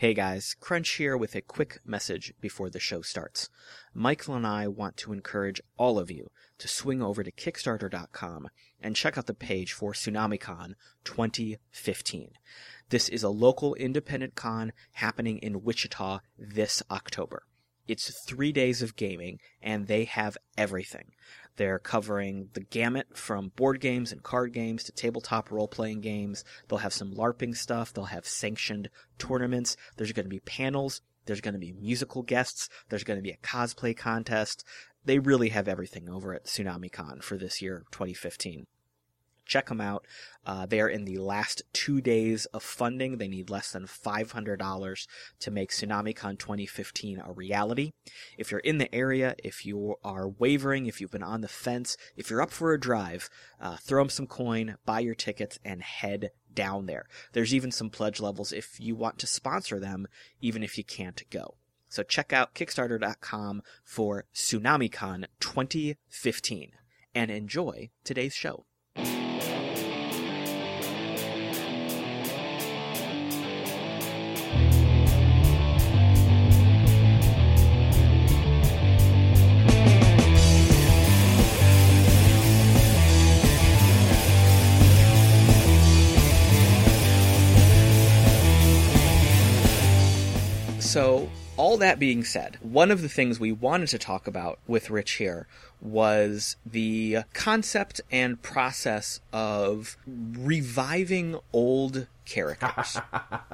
[0.00, 3.50] Hey guys, Crunch here with a quick message before the show starts.
[3.92, 8.48] Michael and I want to encourage all of you to swing over to Kickstarter.com
[8.80, 10.72] and check out the page for TsunamiCon
[11.04, 12.30] 2015.
[12.88, 17.42] This is a local independent con happening in Wichita this October.
[17.86, 21.10] It's three days of gaming, and they have everything.
[21.60, 26.42] They're covering the gamut from board games and card games to tabletop role playing games.
[26.66, 27.92] They'll have some LARPing stuff.
[27.92, 28.88] They'll have sanctioned
[29.18, 29.76] tournaments.
[29.98, 31.02] There's going to be panels.
[31.26, 32.70] There's going to be musical guests.
[32.88, 34.64] There's going to be a cosplay contest.
[35.04, 38.66] They really have everything over at TsunamiCon for this year, 2015
[39.50, 40.06] check them out.
[40.46, 43.18] Uh, they are in the last two days of funding.
[43.18, 45.06] They need less than $500
[45.40, 47.92] to make TsunamiCon 2015 a reality.
[48.38, 51.96] If you're in the area, if you are wavering, if you've been on the fence,
[52.16, 53.28] if you're up for a drive,
[53.60, 57.06] uh, throw them some coin, buy your tickets, and head down there.
[57.32, 60.06] There's even some pledge levels if you want to sponsor them,
[60.40, 61.56] even if you can't go.
[61.88, 66.70] So check out Kickstarter.com for TsunamiCon 2015
[67.14, 68.64] and enjoy today's show.
[90.90, 94.90] So, all that being said, one of the things we wanted to talk about with
[94.90, 95.46] Rich here
[95.80, 102.98] was the concept and process of reviving old characters.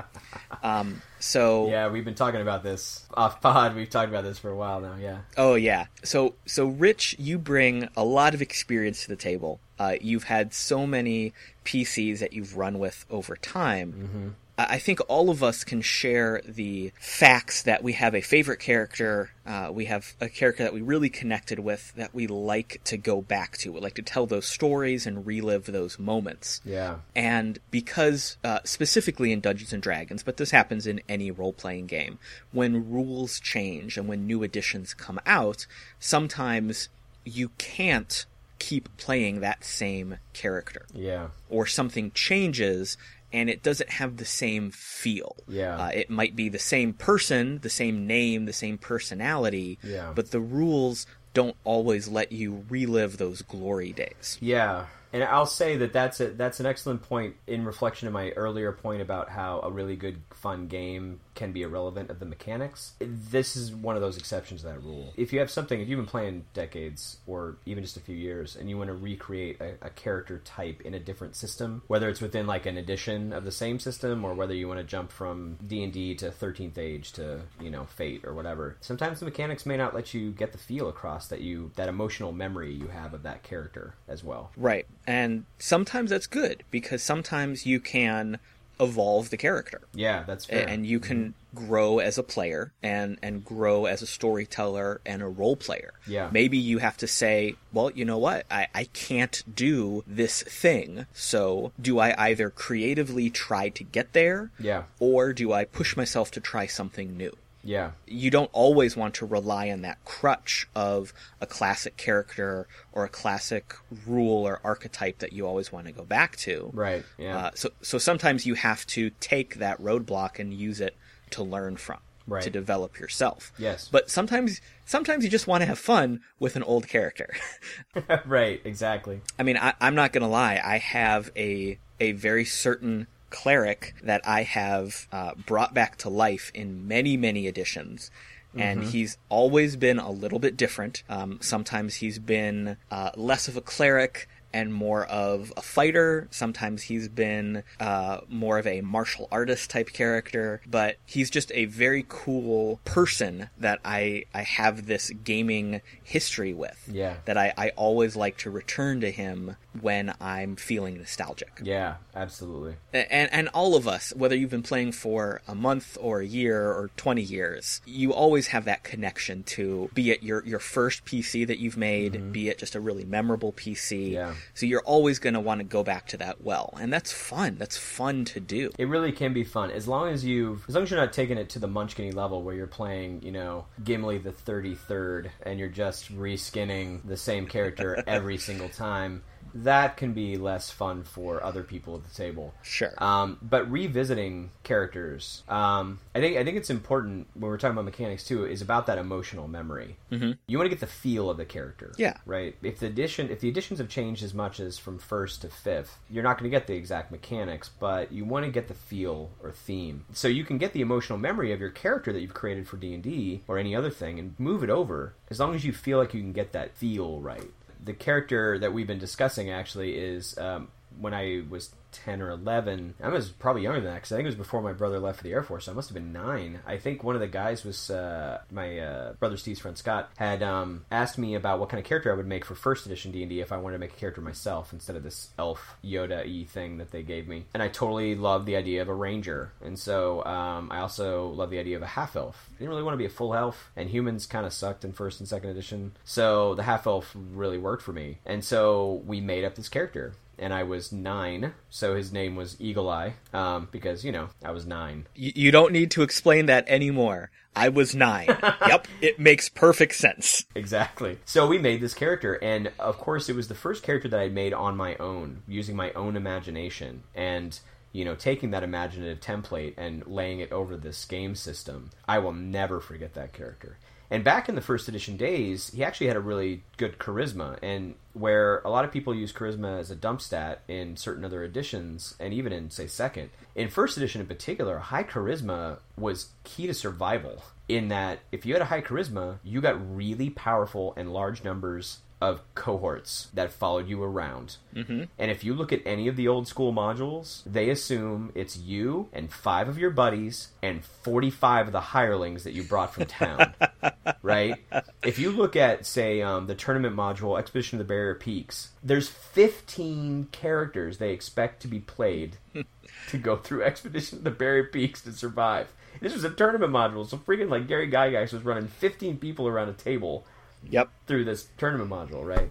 [0.63, 3.77] um, so yeah, we've been talking about this off pod.
[3.77, 4.97] We've talked about this for a while now.
[4.99, 5.19] Yeah.
[5.37, 5.87] Oh yeah.
[6.05, 9.61] So so Rich, you bring a lot of experience to the table.
[9.79, 11.35] Uh, you've had so many
[11.67, 13.93] PCs that you've run with over time.
[13.93, 14.29] Mm-hmm.
[14.59, 19.31] I think all of us can share the facts that we have a favorite character,
[19.45, 23.21] uh, we have a character that we really connected with, that we like to go
[23.21, 23.73] back to.
[23.73, 26.63] We like to tell those stories and relive those moments.
[26.65, 26.97] Yeah.
[27.15, 31.87] And because, uh, specifically in Dungeons and Dragons, but this happens in any role playing
[31.87, 32.19] game,
[32.53, 35.67] when rules change and when new editions come out,
[36.01, 36.89] sometimes
[37.25, 38.25] you can't
[38.59, 40.87] keep playing that same character.
[40.95, 41.29] Yeah.
[41.51, 42.97] Or something changes
[43.33, 45.37] and it doesn't have the same feel.
[45.49, 45.77] Yeah.
[45.77, 50.13] Uh, it might be the same person, the same name, the same personality, Yeah.
[50.15, 54.39] but the rules don't always let you relive those glory days.
[54.41, 54.87] Yeah.
[55.13, 58.73] And I'll say that that's a, that's an excellent point in reflection of my earlier
[58.73, 62.95] point about how a really good fun game can be irrelevant of the mechanics.
[62.99, 65.13] This is one of those exceptions to that rule.
[65.17, 68.57] If you have something, if you've been playing decades or even just a few years,
[68.57, 72.21] and you want to recreate a, a character type in a different system, whether it's
[72.21, 75.59] within like an edition of the same system or whether you want to jump from
[75.67, 79.67] D and D to Thirteenth Age to you know Fate or whatever, sometimes the mechanics
[79.67, 83.15] may not let you get the feel across that you that emotional memory you have
[83.15, 84.51] of that character as well.
[84.57, 84.87] Right.
[85.07, 88.39] And sometimes that's good because sometimes you can
[88.79, 89.81] evolve the character.
[89.95, 90.69] Yeah, that's fair.
[90.69, 91.67] and you can mm-hmm.
[91.67, 95.95] grow as a player and and grow as a storyteller and a role player.
[96.07, 96.29] Yeah.
[96.31, 98.47] Maybe you have to say, well, you know what?
[98.51, 101.07] I, I can't do this thing.
[101.13, 104.51] So do I either creatively try to get there?
[104.59, 104.85] Yeah.
[105.01, 107.37] Or do I push myself to try something new?
[107.67, 107.91] Yeah.
[108.07, 113.09] you don't always want to rely on that crutch of a classic character or a
[113.09, 113.75] classic
[114.07, 116.71] rule or archetype that you always want to go back to.
[116.73, 117.05] Right.
[117.19, 117.37] Yeah.
[117.37, 120.97] Uh, so, so sometimes you have to take that roadblock and use it
[121.31, 122.43] to learn from, Right.
[122.43, 123.53] to develop yourself.
[123.59, 123.89] Yes.
[123.91, 127.35] But sometimes, sometimes you just want to have fun with an old character.
[128.27, 128.61] right.
[128.65, 129.21] Exactly.
[129.39, 130.61] I mean, I, I'm not gonna lie.
[130.65, 133.07] I have a a very certain
[133.43, 138.11] cleric that I have uh, brought back to life in many, many editions.
[138.59, 141.03] And he's always been a little bit different.
[141.11, 144.27] Um, sometimes he's been uh, less of a cleric
[144.57, 146.29] and more of a fighter.
[146.31, 151.67] Sometimes he's been uh, more of a martial artist type character, but he's just a
[151.67, 156.89] very cool person that I I have this gaming history with.
[156.91, 157.17] Yeah.
[157.27, 161.61] That I, I always like to return to him when I'm feeling nostalgic.
[161.63, 161.97] Yeah.
[162.17, 162.77] Absolutely.
[162.95, 166.71] And and all of us, whether you've been playing for a month or a year
[166.71, 171.47] or 20 years, you always have that connection to be it your your first PC
[171.47, 172.33] that you've made, mm-hmm.
[172.33, 174.13] be it just a really memorable PC.
[174.13, 174.35] Yeah.
[174.55, 177.57] So you're always going to want to go back to that well, and that's fun.
[177.59, 178.71] That's fun to do.
[178.79, 181.37] It really can be fun as long as you, as long as you're not taking
[181.37, 185.59] it to the Munchkin level where you're playing, you know, Gimli the thirty third, and
[185.59, 189.23] you're just reskinning the same character every single time.
[189.65, 192.55] That can be less fun for other people at the table.
[192.63, 192.93] Sure.
[192.99, 197.85] Um, but revisiting characters, um, I think I think it's important when we're talking about
[197.85, 198.45] mechanics too.
[198.45, 199.97] Is about that emotional memory.
[200.11, 200.33] Mm-hmm.
[200.47, 201.93] You want to get the feel of the character.
[201.97, 202.17] Yeah.
[202.27, 202.57] Right.
[202.63, 205.99] If the addition, if the additions have changed as much as from first to fifth,
[206.11, 209.31] you're not going to get the exact mechanics, but you want to get the feel
[209.43, 210.05] or theme.
[210.13, 212.95] So you can get the emotional memory of your character that you've created for D
[212.95, 215.99] and D or any other thing, and move it over as long as you feel
[215.99, 217.51] like you can get that feel right.
[217.87, 220.69] The character that we've been discussing actually is um,
[221.01, 221.71] when I was
[222.05, 222.95] 10 or 11.
[223.03, 225.19] I was probably younger than that because I think it was before my brother left
[225.19, 225.65] for the Air Force.
[225.67, 226.61] So I must have been nine.
[226.67, 230.43] I think one of the guys was uh, my uh, brother Steve's friend Scott had
[230.43, 233.23] um, asked me about what kind of character I would make for first edition D
[233.23, 236.27] and D if I wanted to make a character myself instead of this elf Yoda
[236.27, 237.47] e thing that they gave me.
[237.55, 241.53] And I totally loved the idea of a ranger, and so um, I also loved
[241.53, 242.49] the idea of a half elf.
[242.51, 244.93] I didn't really want to be a full elf, and humans kind of sucked in
[244.93, 245.93] first and second edition.
[246.05, 250.15] So the half elf really worked for me, and so we made up this character
[250.39, 254.51] and I was nine, so his name was Eagle Eye, um, because you know I
[254.51, 255.07] was nine.
[255.15, 257.31] You, you don't need to explain that anymore.
[257.55, 258.29] I was nine.
[258.67, 260.45] yep, it makes perfect sense.
[260.55, 261.19] Exactly.
[261.25, 264.29] So we made this character, and of course, it was the first character that I
[264.29, 267.59] made on my own, using my own imagination, and
[267.93, 271.89] you know, taking that imaginative template and laying it over this game system.
[272.07, 273.79] I will never forget that character.
[274.11, 277.95] And back in the first edition days, he actually had a really good charisma, and
[278.13, 282.15] where a lot of people use charisma as a dump stat in certain other editions,
[282.21, 286.75] and even in say second, in first edition in particular, high charisma was key to
[286.75, 287.43] survival.
[287.69, 291.99] In that, if you had a high charisma, you got really powerful and large numbers
[292.21, 294.57] of cohorts that followed you around.
[294.75, 295.05] Mm-hmm.
[295.19, 299.09] And if you look at any of the old school modules, they assume it's you
[299.13, 303.53] and five of your buddies and 45 of the hirelings that you brought from town.
[304.23, 304.57] right?
[305.03, 309.09] If you look at, say, um, the tournament module, Expedition of the Barrier Peaks, there's
[309.09, 312.39] 15 characters they expect to be played
[313.11, 315.69] to go through Expedition of the Barrier Peaks to survive.
[316.01, 319.69] This was a tournament module, so freaking like Gary Gygax was running 15 people around
[319.69, 320.27] a table
[320.69, 320.91] Yep.
[321.07, 322.51] through this tournament module, right?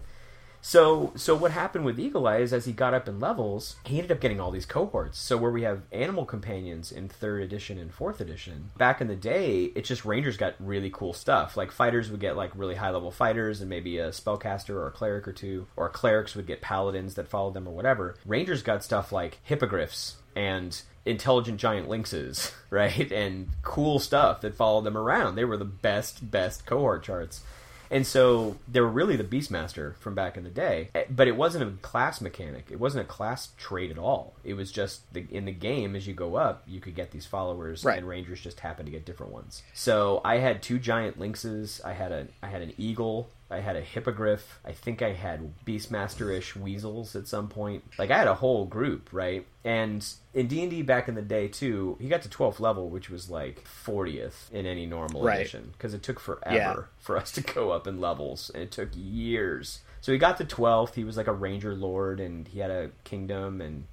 [0.66, 3.98] So, so what happened with Eagle Eye is as he got up in levels, he
[3.98, 5.16] ended up getting all these cohorts.
[5.16, 9.14] So where we have animal companions in third edition and fourth edition, back in the
[9.14, 11.56] day, it's just rangers got really cool stuff.
[11.56, 14.90] Like fighters would get like really high level fighters and maybe a spellcaster or a
[14.90, 18.16] cleric or two, or clerics would get paladins that followed them or whatever.
[18.26, 23.12] Rangers got stuff like hippogriffs and intelligent giant lynxes, right?
[23.12, 25.36] And cool stuff that followed them around.
[25.36, 27.42] They were the best, best cohort charts.
[27.90, 31.36] And so they were really the Beastmaster from back in the day, Eh, but it
[31.36, 32.66] wasn't a class mechanic.
[32.70, 34.34] It wasn't a class trait at all.
[34.44, 37.26] It was just the, in the game as you go up, you could get these
[37.26, 37.98] followers, Right.
[37.98, 39.62] and Rangers just happened to get different ones.
[39.74, 41.80] So I had two giant lynxes.
[41.84, 43.28] I had a I had an eagle.
[43.48, 44.58] I had a hippogriff.
[44.64, 47.84] I think I had Beastmaster-ish weasels at some point.
[47.98, 49.46] Like I had a whole group, right?
[49.64, 50.04] And
[50.34, 53.08] in D and D back in the day too, he got to 12th level, which
[53.08, 55.40] was like 40th in any normal Right.
[55.40, 56.76] edition because it took forever Yeah.
[56.98, 59.80] for us to go up in levels, and it took years.
[60.00, 60.94] So he got to 12th.
[60.94, 63.86] He was like a ranger lord, and he had a kingdom and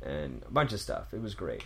[0.00, 1.12] and a bunch of stuff.
[1.12, 1.64] It was great.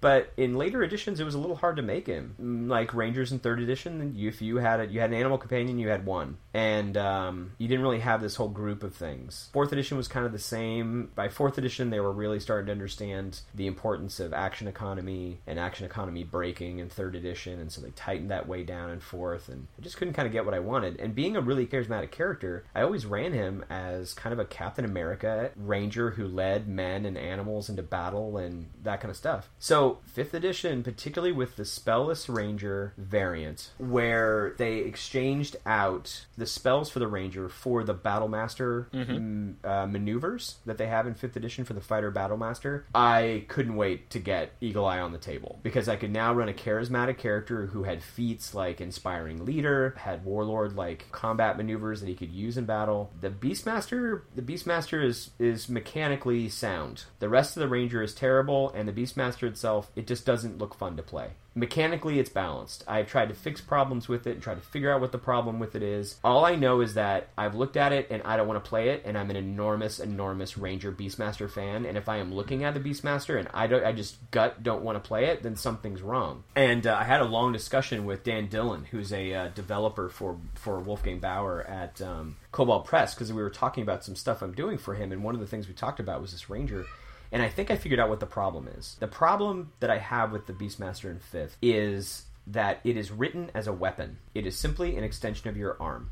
[0.00, 2.34] But in later editions, it was a little hard to make him.
[2.40, 5.78] Mm, Like Rangers in third edition, if you had a, you had an animal companion,
[5.78, 9.50] you had one, and um, you didn't really have this whole group of things.
[9.52, 11.10] Fourth edition was kind of the same.
[11.14, 15.58] By fourth edition, they were really starting to understand the importance of action economy and
[15.58, 19.48] action economy breaking in third edition, and so they tightened that way down in fourth.
[19.48, 20.98] And I just couldn't kind of get what I wanted.
[20.98, 24.84] And being a really charismatic character, I always ran him as kind of a Captain
[24.84, 29.50] America ranger who led men and animals into battle and that kind of stuff.
[29.58, 36.90] So fifth edition, particularly with the spellless ranger variant, where they exchanged out the spells
[36.90, 41.36] for the ranger for the battle master m- uh, maneuvers that they have in fifth
[41.36, 45.18] edition for the fighter battle master, I couldn't wait to get Eagle Eye on the
[45.18, 49.94] table because I could now run a charismatic character who had feats like inspiring leader,
[49.98, 53.10] had warlord like combat maneuvers that he could use in battle.
[53.20, 57.04] The Beastmaster, the Beastmaster is is mechanically sound.
[57.18, 60.74] The rest of the Ranger is terrible, and the Beastmaster itself, it just doesn't look
[60.74, 61.30] fun to play.
[61.54, 62.84] Mechanically, it's balanced.
[62.86, 65.58] I've tried to fix problems with it and try to figure out what the problem
[65.58, 66.16] with it is.
[66.22, 68.90] All I know is that I've looked at it and I don't want to play
[68.90, 71.86] it, and I'm an enormous, enormous Ranger Beastmaster fan.
[71.86, 74.82] And if I am looking at the Beastmaster and I don't, I just gut don't
[74.82, 76.44] want to play it, then something's wrong.
[76.54, 80.38] And uh, I had a long discussion with Dan Dillon, who's a uh, developer for
[80.54, 84.54] for Wolfgang Baur at um, Kobold Press, because we were talking about some stuff I'm
[84.54, 86.86] doing for him, and one of the things we talked about was this Ranger.
[87.32, 88.96] And I think I figured out what the problem is.
[89.00, 93.50] The problem that I have with the Beastmaster in 5th is that it is written
[93.54, 94.18] as a weapon.
[94.34, 96.10] It is simply an extension of your arm.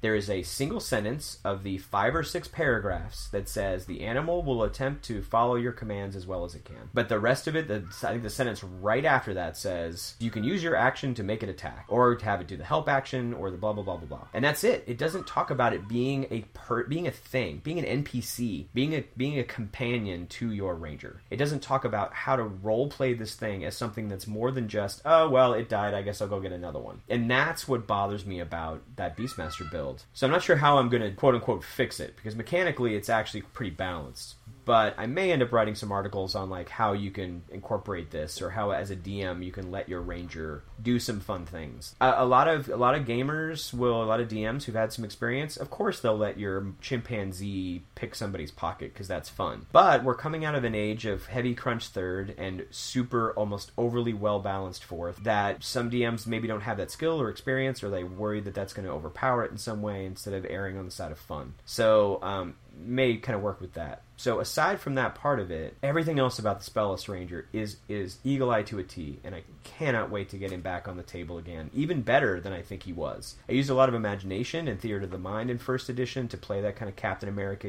[0.00, 4.42] There is a single sentence of the five or six paragraphs that says the animal
[4.42, 6.90] will attempt to follow your commands as well as it can.
[6.94, 10.30] But the rest of it, the, I think the sentence right after that says you
[10.30, 12.88] can use your action to make it attack, or to have it do the help
[12.88, 14.28] action, or the blah blah blah blah blah.
[14.32, 14.84] And that's it.
[14.86, 18.94] It doesn't talk about it being a per, being a thing, being an NPC, being
[18.94, 21.20] a being a companion to your ranger.
[21.30, 24.68] It doesn't talk about how to role play this thing as something that's more than
[24.68, 25.94] just oh well it died.
[25.94, 27.00] I guess I'll go get another one.
[27.08, 29.87] And that's what bothers me about that Beastmaster build.
[30.12, 33.08] So I'm not sure how I'm going to quote unquote fix it because mechanically it's
[33.08, 34.34] actually pretty balanced
[34.68, 38.42] but I may end up writing some articles on like how you can incorporate this
[38.42, 41.94] or how as a DM you can let your ranger do some fun things.
[42.02, 44.92] A, a, lot of a lot of gamers will a lot of DMs who've had
[44.92, 49.64] some experience, of course they'll let your chimpanzee pick somebody's pocket because that's fun.
[49.72, 54.12] But we're coming out of an age of heavy crunch third and super almost overly
[54.12, 58.04] well balanced fourth that some DMs maybe don't have that skill or experience or they
[58.04, 60.90] worry that that's going to overpower it in some way instead of erring on the
[60.90, 61.54] side of fun.
[61.64, 64.02] So um, may kind of work with that.
[64.18, 68.18] So aside from that part of it, everything else about the Spellless Ranger is is
[68.24, 71.04] eagle eye to a T, and I cannot wait to get him back on the
[71.04, 71.70] table again.
[71.72, 73.36] Even better than I think he was.
[73.48, 76.36] I used a lot of imagination and theater of the mind in first edition to
[76.36, 77.68] play that kind of Captain America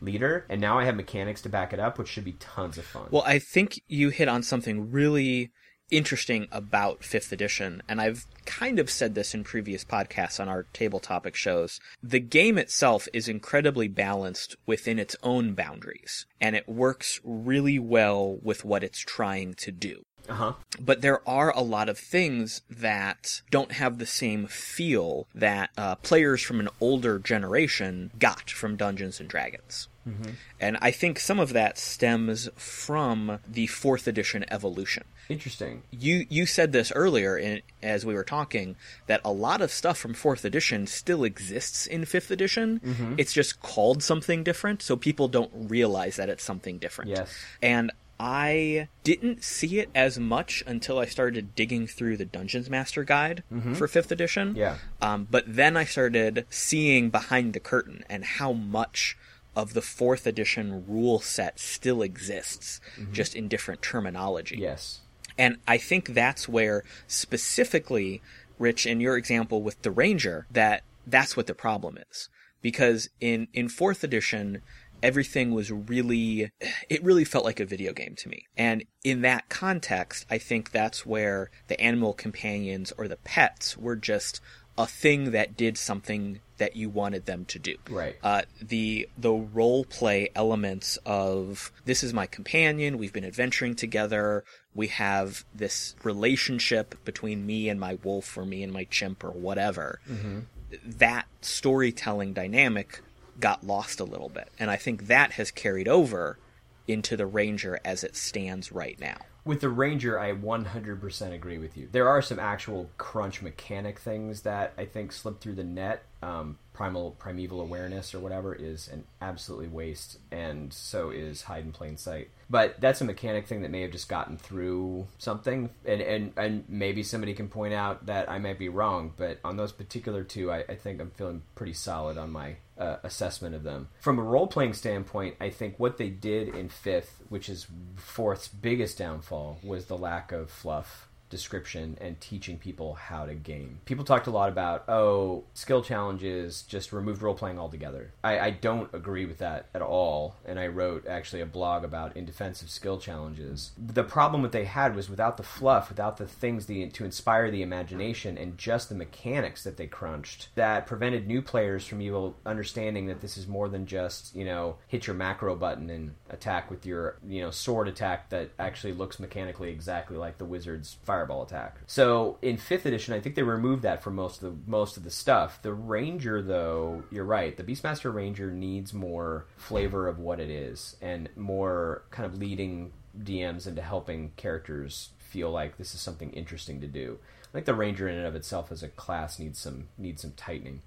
[0.00, 2.86] leader, and now I have mechanics to back it up, which should be tons of
[2.86, 3.08] fun.
[3.10, 5.50] Well, I think you hit on something really
[5.90, 10.64] interesting about fifth edition, and I've kind of said this in previous podcasts on our
[10.72, 11.80] table topic shows.
[12.02, 18.38] The game itself is incredibly balanced within its own boundaries, and it works really well
[18.42, 20.04] with what it's trying to do.
[20.28, 20.52] Uh-huh.
[20.78, 25.96] But there are a lot of things that don't have the same feel that uh,
[25.96, 29.88] players from an older generation got from Dungeons and Dragons.
[30.08, 30.30] Mm-hmm.
[30.60, 35.04] And I think some of that stems from the fourth edition evolution.
[35.28, 35.82] Interesting.
[35.90, 38.76] You you said this earlier in, as we were talking
[39.06, 42.80] that a lot of stuff from fourth edition still exists in fifth edition.
[42.80, 43.14] Mm-hmm.
[43.18, 47.10] It's just called something different, so people don't realize that it's something different.
[47.10, 47.32] Yes.
[47.62, 53.02] And I didn't see it as much until I started digging through the Dungeons Master
[53.02, 53.72] Guide mm-hmm.
[53.72, 54.54] for fifth edition.
[54.56, 54.76] Yeah.
[55.00, 59.16] Um, but then I started seeing behind the curtain and how much
[59.56, 63.12] of the fourth edition rule set still exists, mm-hmm.
[63.12, 64.56] just in different terminology.
[64.58, 65.00] Yes.
[65.38, 68.20] And I think that's where specifically,
[68.58, 72.28] Rich, in your example with the Ranger, that that's what the problem is.
[72.62, 74.60] Because in, in fourth edition,
[75.02, 76.50] everything was really,
[76.90, 78.44] it really felt like a video game to me.
[78.56, 83.96] And in that context, I think that's where the animal companions or the pets were
[83.96, 84.40] just
[84.76, 87.74] a thing that did something that you wanted them to do.
[87.88, 88.16] Right.
[88.22, 92.98] Uh, the the role play elements of this is my companion.
[92.98, 94.44] We've been adventuring together.
[94.74, 99.30] We have this relationship between me and my wolf, or me and my chimp, or
[99.30, 100.00] whatever.
[100.08, 100.40] Mm-hmm.
[100.84, 103.00] That storytelling dynamic
[103.40, 106.38] got lost a little bit, and I think that has carried over
[106.86, 111.76] into the Ranger as it stands right now with the Ranger, I 100% agree with
[111.76, 111.88] you.
[111.90, 116.04] There are some actual crunch mechanic things that I think slip through the net.
[116.22, 121.72] Um, primal primeval awareness or whatever is an absolutely waste, and so is hide in
[121.72, 122.30] plain sight.
[122.48, 126.64] But that's a mechanic thing that may have just gotten through something, and and, and
[126.68, 129.12] maybe somebody can point out that I might be wrong.
[129.16, 132.96] But on those particular two, I, I think I'm feeling pretty solid on my uh,
[133.02, 133.88] assessment of them.
[134.00, 138.48] From a role playing standpoint, I think what they did in fifth, which is fourth's
[138.48, 143.80] biggest downfall, was the lack of fluff description and teaching people how to game.
[143.84, 148.12] People talked a lot about, oh, skill challenges just removed role playing altogether.
[148.22, 152.16] I, I don't agree with that at all, and I wrote actually a blog about
[152.16, 153.72] in defense of skill challenges.
[153.78, 157.50] The problem that they had was without the fluff, without the things the, to inspire
[157.50, 162.34] the imagination, and just the mechanics that they crunched, that prevented new players from even
[162.44, 166.70] understanding that this is more than just, you know, hit your macro button and attack
[166.70, 171.19] with your, you know, sword attack that actually looks mechanically exactly like the wizard's fire
[171.20, 171.76] fireball attack.
[171.86, 175.04] So in fifth edition, I think they removed that from most of the most of
[175.04, 175.60] the stuff.
[175.62, 177.56] The Ranger, though, you're right.
[177.56, 182.92] The Beastmaster Ranger needs more flavor of what it is and more kind of leading
[183.18, 187.18] DMs into helping characters feel like this is something interesting to do.
[187.48, 190.32] I think the Ranger in and of itself as a class needs some needs some
[190.32, 190.82] tightening.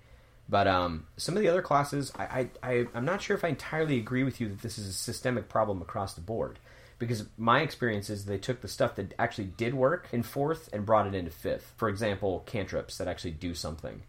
[0.49, 3.47] But um, some of the other classes, I, I, I, I'm not sure if I
[3.47, 6.59] entirely agree with you that this is a systemic problem across the board
[6.99, 10.85] because my experience is they took the stuff that actually did work in fourth and
[10.85, 11.73] brought it into fifth.
[11.77, 14.03] For example, cantrips that actually do something.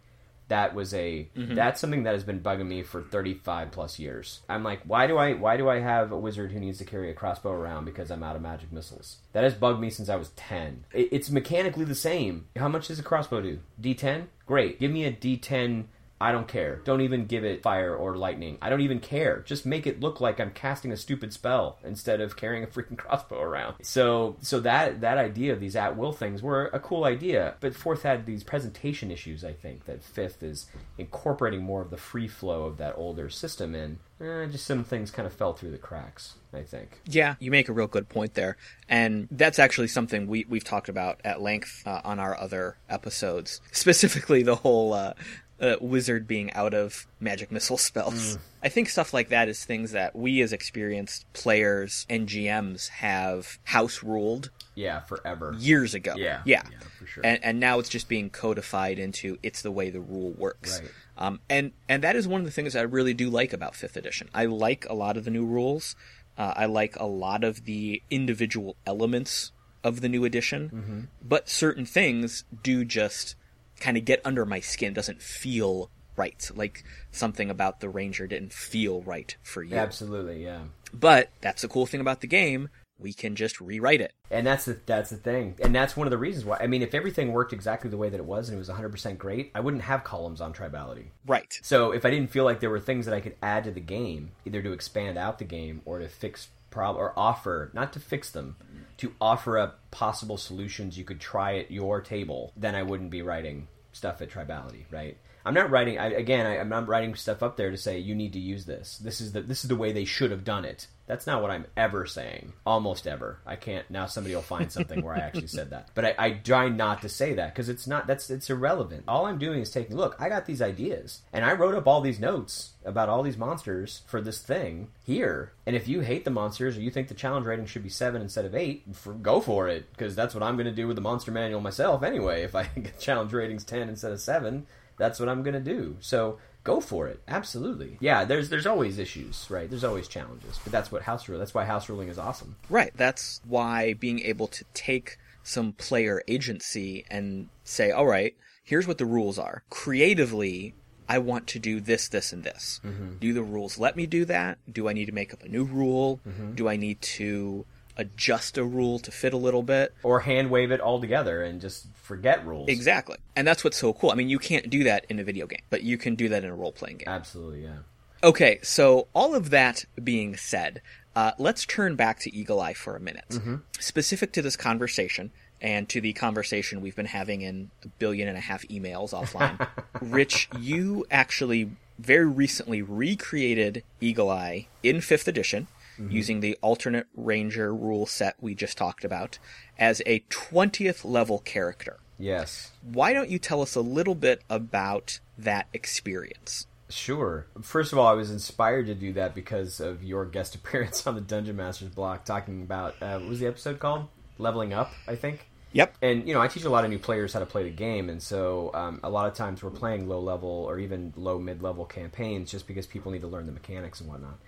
[0.47, 1.55] That was a mm-hmm.
[1.55, 4.41] that's something that has been bugging me for 35 plus years.
[4.47, 7.09] I'm like, why do I why do I have a wizard who needs to carry
[7.09, 9.17] a crossbow around because I'm out of magic missiles?
[9.33, 10.85] That has bugged me since I was 10.
[10.93, 12.45] It, it's mechanically the same.
[12.55, 13.59] How much does a crossbow do?
[13.81, 14.27] D10?
[14.45, 14.79] Great.
[14.79, 15.85] Give me a D10
[16.19, 16.77] I don't care.
[16.85, 18.57] Don't even give it fire or lightning.
[18.61, 19.43] I don't even care.
[19.45, 22.97] Just make it look like I'm casting a stupid spell instead of carrying a freaking
[22.97, 23.75] crossbow around.
[23.81, 27.75] So so that that idea of these at will things were a cool idea, but
[27.75, 29.43] fourth had these presentation issues.
[29.43, 30.67] I think that fifth is
[30.97, 33.99] incorporating more of the free flow of that older system in.
[34.21, 36.35] Eh, just some things kind of fell through the cracks.
[36.55, 37.01] I think.
[37.05, 38.57] Yeah, you make a real good point there,
[38.87, 43.61] and that's actually something we we've talked about at length uh, on our other episodes.
[43.71, 45.13] Specifically, the whole uh,
[45.59, 48.35] uh, wizard being out of magic missile spells.
[48.35, 48.39] Mm.
[48.63, 53.59] I think stuff like that is things that we as experienced players and GMs have
[53.63, 54.49] house ruled.
[54.75, 55.55] Yeah, forever.
[55.57, 56.15] Years ago.
[56.17, 56.41] Yeah.
[56.45, 56.63] Yeah.
[56.69, 57.25] yeah for sure.
[57.25, 60.81] And, and now it's just being codified into it's the way the rule works.
[60.81, 60.91] Right.
[61.17, 63.95] Um, and and that is one of the things I really do like about fifth
[63.95, 64.29] edition.
[64.33, 65.95] I like a lot of the new rules.
[66.37, 69.53] Uh, I like a lot of the individual elements
[69.85, 70.99] of the new edition, mm-hmm.
[71.21, 73.35] but certain things do just
[73.79, 74.93] kind of get under my skin.
[74.93, 76.49] Doesn't feel right.
[76.53, 79.75] Like something about the ranger didn't feel right for you.
[79.75, 80.63] Absolutely, yeah.
[80.93, 82.69] But that's the cool thing about the game.
[82.97, 84.13] We can just rewrite it.
[84.31, 85.55] And that's the that's the thing.
[85.61, 88.07] And that's one of the reasons why I mean if everything worked exactly the way
[88.07, 91.07] that it was and it was 100% great, I wouldn't have columns on tribality.
[91.25, 91.59] Right.
[91.61, 93.81] So if I didn't feel like there were things that I could add to the
[93.81, 97.99] game, either to expand out the game or to fix problem or offer, not to
[97.99, 98.55] fix them,
[98.97, 103.21] to offer up possible solutions you could try at your table, then I wouldn't be
[103.21, 105.17] writing stuff at Tribality, right?
[105.45, 105.99] I'm not writing.
[105.99, 108.65] I, again, I, am not writing stuff up there to say you need to use
[108.65, 108.97] this.
[108.97, 110.87] This is the this is the way they should have done it.
[111.07, 112.53] That's not what I'm ever saying.
[112.65, 113.39] Almost ever.
[113.45, 113.89] I can't.
[113.91, 115.89] Now somebody will find something where I actually said that.
[115.93, 118.07] But I, I try not to say that because it's not.
[118.07, 119.03] That's it's irrelevant.
[119.07, 119.95] All I'm doing is taking.
[119.95, 123.37] Look, I got these ideas, and I wrote up all these notes about all these
[123.37, 125.51] monsters for this thing here.
[125.65, 128.21] And if you hate the monsters or you think the challenge rating should be seven
[128.21, 130.95] instead of eight, for, go for it because that's what I'm going to do with
[130.95, 132.43] the monster manual myself anyway.
[132.43, 134.65] If I get challenge ratings ten instead of seven,
[134.97, 135.97] that's what I'm going to do.
[135.99, 137.21] So go for it.
[137.29, 137.97] Absolutely.
[138.01, 139.69] Yeah, there's there's always issues, right?
[139.69, 141.39] There's always challenges, but that's what house rule.
[141.39, 142.57] That's why house ruling is awesome.
[142.69, 142.91] Right.
[142.97, 148.97] That's why being able to take some player agency and say, "All right, here's what
[148.97, 150.73] the rules are." Creatively,
[151.07, 152.81] I want to do this, this, and this.
[152.83, 153.19] Mm-hmm.
[153.19, 154.57] Do the rules let me do that?
[154.69, 156.19] Do I need to make up a new rule?
[156.27, 156.55] Mm-hmm.
[156.55, 157.65] Do I need to
[157.97, 159.93] adjust a rule to fit a little bit?
[160.03, 162.69] Or hand wave it all together and just forget rules.
[162.69, 163.17] Exactly.
[163.35, 164.11] And that's what's so cool.
[164.11, 166.43] I mean, you can't do that in a video game, but you can do that
[166.43, 167.07] in a role playing game.
[167.07, 167.77] Absolutely, yeah.
[168.23, 170.81] Okay, so all of that being said,
[171.15, 173.29] uh, let's turn back to Eagle Eye for a minute.
[173.29, 173.55] Mm-hmm.
[173.79, 175.31] Specific to this conversation
[175.61, 179.67] and to the conversation we've been having in a billion and a half emails offline,
[180.01, 185.67] Rich, you actually very recently recreated Eagle Eye in 5th edition.
[185.99, 186.11] Mm-hmm.
[186.11, 189.39] Using the alternate ranger rule set we just talked about
[189.77, 191.99] as a 20th level character.
[192.19, 192.71] Yes.
[192.81, 196.67] Why don't you tell us a little bit about that experience?
[196.89, 197.47] Sure.
[197.61, 201.15] First of all, I was inspired to do that because of your guest appearance on
[201.15, 204.07] the Dungeon Masters block talking about uh, what was the episode called?
[204.37, 205.47] Leveling Up, I think.
[205.75, 205.97] Yep.
[206.01, 208.09] And you know, I teach a lot of new players how to play the game,
[208.09, 211.61] and so um, a lot of times we're playing low level or even low mid
[211.61, 214.39] level campaigns just because people need to learn the mechanics and whatnot.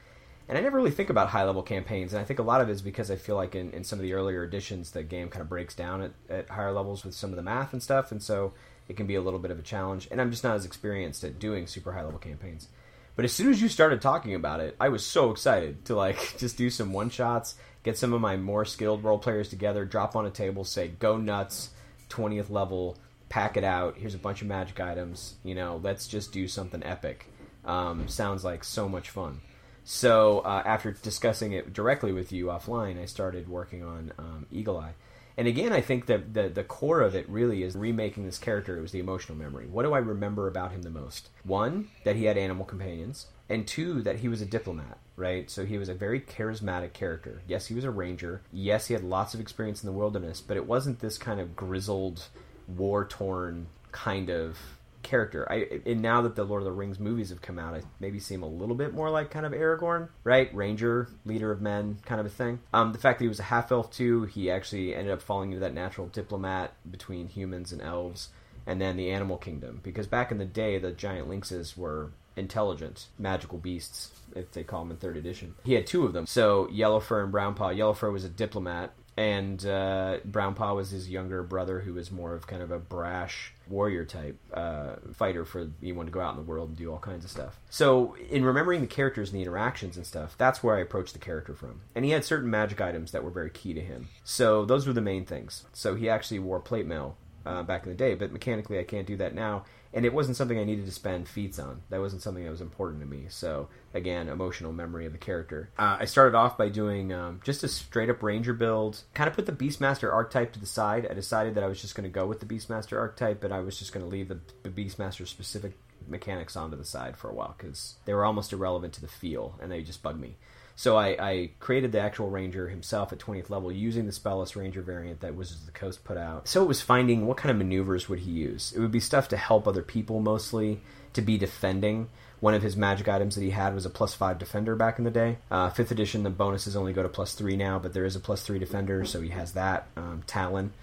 [0.49, 2.69] And I never really think about high level campaigns, and I think a lot of
[2.69, 5.27] it is because I feel like in, in some of the earlier editions, the game
[5.27, 8.11] kind of breaks down at, at higher levels with some of the math and stuff,
[8.11, 8.53] and so
[8.87, 10.07] it can be a little bit of a challenge.
[10.09, 12.69] And I'm just not as experienced at doing super high level campaigns.
[13.17, 16.35] But as soon as you started talking about it, I was so excited to like
[16.37, 20.15] just do some one shots, get some of my more skilled role players together, drop
[20.15, 21.71] on a table, say go nuts,
[22.07, 23.97] twentieth level, pack it out.
[23.97, 25.35] Here's a bunch of magic items.
[25.43, 27.25] You know, let's just do something epic.
[27.65, 29.41] Um, sounds like so much fun.
[29.89, 34.77] So uh, after discussing it directly with you offline, I started working on um, Eagle
[34.77, 34.95] Eye.
[35.37, 38.77] And again, I think that the the core of it really is remaking this character.
[38.77, 39.65] It was the emotional memory.
[39.65, 41.29] What do I remember about him the most?
[41.45, 44.97] One, that he had animal companions, and two, that he was a diplomat.
[45.15, 47.41] Right, so he was a very charismatic character.
[47.47, 48.41] Yes, he was a ranger.
[48.51, 51.55] Yes, he had lots of experience in the wilderness, but it wasn't this kind of
[51.55, 52.25] grizzled,
[52.67, 54.57] war torn kind of
[55.07, 55.49] character.
[55.49, 58.19] I and now that the Lord of the Rings movies have come out, I maybe
[58.19, 60.53] seem a little bit more like kind of Aragorn, right?
[60.53, 62.59] Ranger, leader of men, kind of a thing.
[62.73, 65.51] Um, the fact that he was a half elf too, he actually ended up falling
[65.51, 68.29] into that natural diplomat between humans and elves,
[68.65, 69.79] and then the animal kingdom.
[69.81, 74.83] Because back in the day, the giant lynxes were intelligent magical beasts if they call
[74.83, 78.23] them in third edition he had two of them so yellowfur and brownpaw yellowfur was
[78.23, 82.71] a diplomat and uh, Brownpaw was his younger brother, who was more of kind of
[82.71, 86.69] a brash warrior type uh, fighter for you want to go out in the world
[86.69, 87.59] and do all kinds of stuff.
[87.69, 91.19] So, in remembering the characters and the interactions and stuff, that's where I approached the
[91.19, 91.81] character from.
[91.95, 94.09] And he had certain magic items that were very key to him.
[94.23, 95.65] So those were the main things.
[95.73, 99.07] So he actually wore plate mail uh, back in the day, but mechanically I can't
[99.07, 99.65] do that now.
[99.97, 101.81] And it wasn't something I needed to spend feats on.
[101.89, 103.25] That wasn't something that was important to me.
[103.29, 105.71] So again, emotional memory of the character.
[105.75, 109.01] Uh, I started off by doing um, just a straight up ranger build.
[109.15, 111.07] Kind of put the Beastmaster archetype to the side.
[111.09, 113.59] I decided that I was just going to go with the Beastmaster archetype, but I
[113.61, 115.73] was just going to leave the, the Beastmaster specific
[116.07, 119.57] mechanics onto the side for a while because they were almost irrelevant to the feel
[119.59, 120.37] and they just bugged me.
[120.77, 124.83] So I, I, created the actual ranger himself at 20th level using the spellless ranger
[124.83, 126.47] variant that Wizards of the Coast put out.
[126.47, 128.71] So it was finding what kind of maneuvers would he use.
[128.73, 130.81] It would be stuff to help other people mostly,
[131.13, 132.09] to be defending.
[132.41, 135.03] One of his magic items that he had was a plus five defender back in
[135.03, 135.39] the day.
[135.49, 138.19] Uh, fifth edition, the bonuses only go to plus three now, but there is a
[138.19, 139.87] plus three defender, so he has that.
[139.97, 140.73] Um, Talon.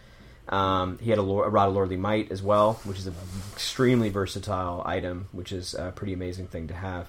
[0.48, 3.14] Um, he had a, a, Rod of Lordly Might as well, which is an
[3.52, 7.08] extremely versatile item, which is a pretty amazing thing to have.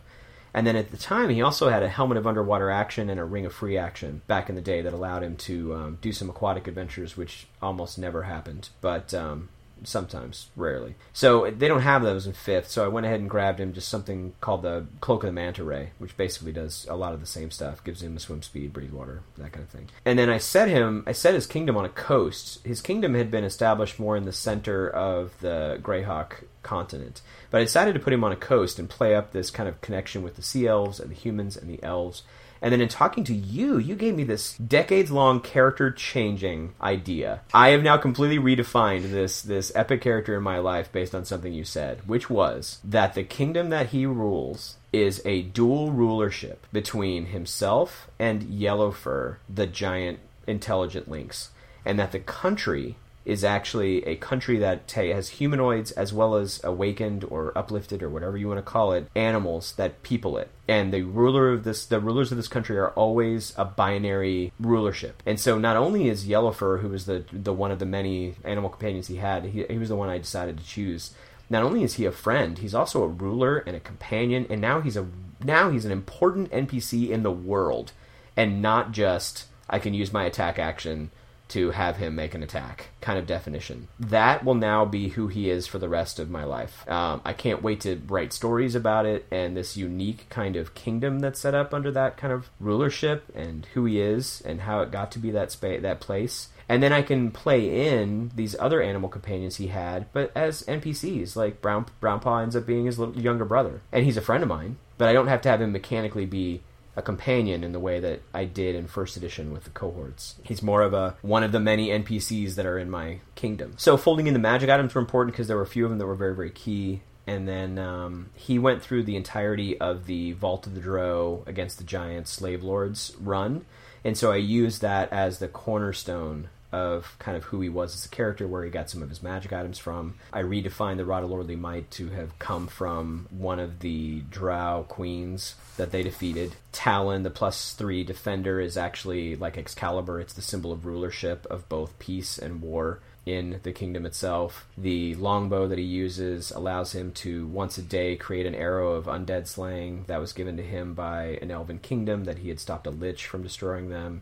[0.56, 3.26] And then at the time, he also had a helmet of underwater action and a
[3.26, 6.30] ring of free action back in the day that allowed him to um, do some
[6.30, 8.70] aquatic adventures, which almost never happened.
[8.80, 9.50] But um,
[9.84, 10.96] sometimes, rarely.
[11.14, 12.70] So they don't have those in fifth.
[12.70, 15.64] So I went ahead and grabbed him just something called the Cloak of the Manta
[15.64, 17.84] Ray, which basically does a lot of the same stuff.
[17.84, 19.90] Gives him a swim speed, breathe water, that kind of thing.
[20.06, 21.04] And then I set him.
[21.06, 22.66] I set his kingdom on a coast.
[22.66, 27.64] His kingdom had been established more in the center of the Greyhawk continent, but I
[27.64, 30.36] decided to put him on a coast and play up this kind of connection with
[30.36, 32.24] the sea elves and the humans and the elves
[32.65, 37.41] and then in talking to you, you gave me this decades long character changing idea.
[37.54, 41.54] I have now completely redefined this this epic character in my life based on something
[41.54, 47.28] you said, which was that the kingdom that he rules is a dual rulership between
[47.28, 51.51] himself and Yellowfur, the giant intelligent lynx,
[51.86, 52.95] and that the country
[53.26, 58.38] is actually a country that has humanoids as well as awakened or uplifted or whatever
[58.38, 60.50] you want to call it animals that people it.
[60.68, 65.22] And the ruler of this the rulers of this country are always a binary rulership.
[65.26, 68.70] And so not only is yellowfur who was the the one of the many animal
[68.70, 71.14] companions he had he, he was the one i decided to choose
[71.50, 74.82] not only is he a friend he's also a ruler and a companion and now
[74.82, 75.08] he's a
[75.44, 77.92] now he's an important npc in the world
[78.36, 81.12] and not just i can use my attack action
[81.50, 83.88] to have him make an attack kind of definition.
[84.00, 86.88] That will now be who he is for the rest of my life.
[86.90, 91.20] Um, I can't wait to write stories about it and this unique kind of kingdom
[91.20, 94.92] that's set up under that kind of rulership and who he is and how it
[94.92, 96.50] got to be that space, that place.
[96.68, 101.36] And then I can play in these other animal companions he had, but as NPCs.
[101.36, 104.50] Like Brown Brownpaw ends up being his little younger brother, and he's a friend of
[104.50, 104.78] mine.
[104.98, 106.62] But I don't have to have him mechanically be
[106.96, 110.36] a companion in the way that I did in first edition with the cohorts.
[110.44, 113.74] He's more of a one of the many NPCs that are in my kingdom.
[113.78, 116.00] So folding in the magic items were important because there were a few of them
[116.00, 117.02] that were very very key.
[117.28, 121.80] And then um, he went through the entirety of the Vault of the Drow against
[121.80, 123.66] the giant slave lords run,
[124.04, 128.06] and so I used that as the cornerstone of kind of who he was as
[128.06, 130.16] a character, where he got some of his magic items from.
[130.34, 134.86] I redefined the Rod of Lordly Might to have come from one of the Drow
[134.88, 136.56] queens that they defeated.
[136.72, 140.20] Talon, the plus three defender, is actually like Excalibur.
[140.20, 144.68] It's the symbol of rulership of both peace and war in the kingdom itself.
[144.78, 149.06] The longbow that he uses allows him to once a day create an arrow of
[149.06, 152.86] undead slaying that was given to him by an elven kingdom that he had stopped
[152.88, 154.22] a lich from destroying them.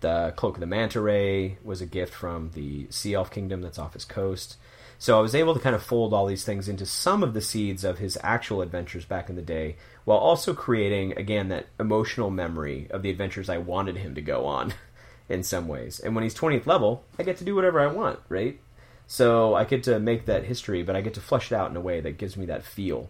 [0.00, 3.78] The Cloak of the Manta Ray was a gift from the Sea Elf Kingdom that's
[3.78, 4.56] off his coast.
[5.00, 7.40] So I was able to kind of fold all these things into some of the
[7.40, 12.30] seeds of his actual adventures back in the day, while also creating, again, that emotional
[12.30, 14.74] memory of the adventures I wanted him to go on
[15.28, 16.00] in some ways.
[16.00, 18.58] And when he's 20th level, I get to do whatever I want, right?
[19.06, 21.76] So I get to make that history, but I get to flesh it out in
[21.76, 23.08] a way that gives me that feel.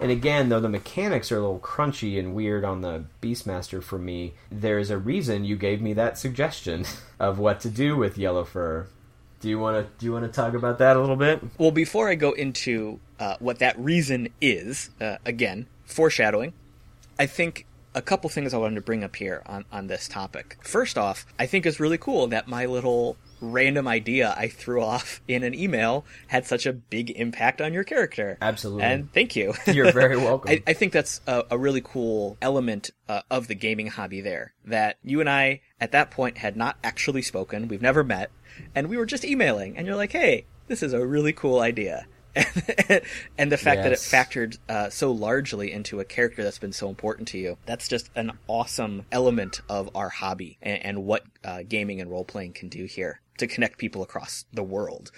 [0.00, 3.98] And again, though the mechanics are a little crunchy and weird on the Beastmaster for
[3.98, 6.84] me, there's a reason you gave me that suggestion
[7.20, 8.86] of what to do with Yellowfur.
[9.40, 11.42] Do you want to do you want to talk about that a little bit?
[11.58, 16.52] Well, before I go into uh, what that reason is, uh, again, foreshadowing,
[17.18, 20.58] I think a couple things I wanted to bring up here on, on this topic.
[20.62, 25.20] First off, I think it's really cool that my little random idea I threw off
[25.28, 28.38] in an email had such a big impact on your character.
[28.40, 28.84] Absolutely.
[28.84, 29.54] And thank you.
[29.66, 30.50] You're very welcome.
[30.50, 34.54] I, I, think that's a, a really cool element uh, of the gaming hobby there.
[34.64, 37.68] That you and I, at that point, had not actually spoken.
[37.68, 38.30] We've never met.
[38.74, 39.76] And we were just emailing.
[39.76, 42.06] And you're like, hey, this is a really cool idea.
[43.36, 43.84] and the fact yes.
[43.84, 47.58] that it factored uh, so largely into a character that's been so important to you
[47.66, 52.24] that's just an awesome element of our hobby and, and what uh, gaming and role
[52.24, 55.10] playing can do here to connect people across the world.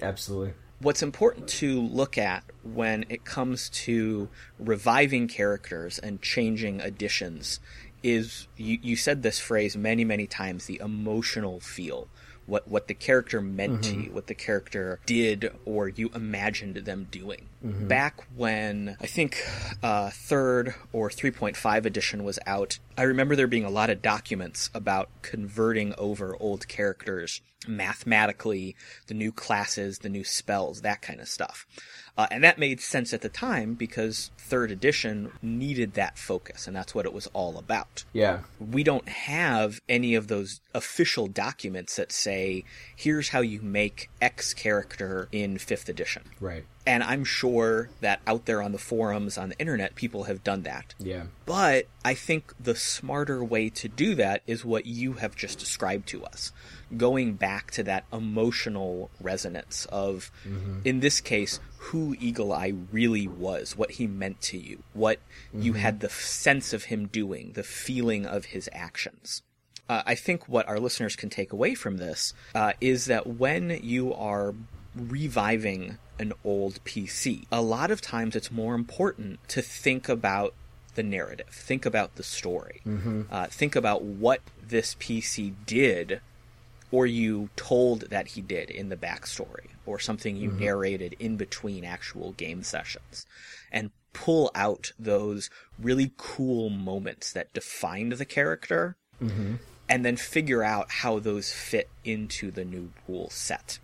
[0.00, 0.54] Absolutely.
[0.80, 7.60] What's important to look at when it comes to reviving characters and changing additions
[8.02, 12.08] is you, you said this phrase many, many times the emotional feel.
[12.46, 17.06] what what the character meant to you, what the character did or you imagined them
[17.10, 17.46] doing.
[17.62, 19.40] Back when I think
[19.82, 24.70] uh, third or 3.5 edition was out, I remember there being a lot of documents
[24.74, 28.74] about converting over old characters mathematically,
[29.06, 31.66] the new classes, the new spells, that kind of stuff.
[32.18, 36.76] Uh, and that made sense at the time because third edition needed that focus, and
[36.76, 38.40] that's what it was all about Yeah.
[38.60, 44.52] we don't have any of those official documents that say, here's how you make X
[44.52, 46.22] character in 5th edition.
[46.40, 46.64] Right.
[46.84, 50.62] And I'm sure that out there on the forums, on the internet, people have done
[50.62, 50.94] that.
[50.98, 51.24] Yeah.
[51.46, 56.08] But I think the smarter way to do that is what you have just described
[56.08, 56.50] to us.
[56.96, 60.30] Going back to that emotional resonance of,
[60.84, 65.20] in this case, who Eagle Eye really was, what he meant to you, what
[65.54, 69.42] you had the sense of him doing, the feeling of his actions.
[69.88, 73.70] Uh, I think what our listeners can take away from this uh, is that when
[73.82, 74.54] you are
[74.94, 80.54] reviving an old PC, a lot of times it's more important to think about
[80.94, 83.22] the narrative, think about the story, mm-hmm.
[83.30, 86.20] uh, think about what this PC did
[86.92, 90.60] or you told that he did in the backstory, or something you mm-hmm.
[90.60, 93.26] narrated in between actual game sessions,
[93.72, 95.48] and pull out those
[95.80, 99.54] really cool moments that defined the character, mm-hmm.
[99.88, 103.78] and then figure out how those fit into the new rule set.